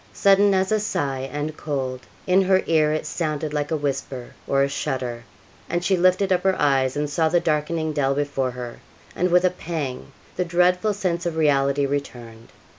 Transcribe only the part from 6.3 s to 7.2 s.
up her eyes and